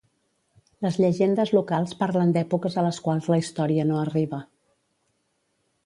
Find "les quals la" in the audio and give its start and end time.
2.89-3.41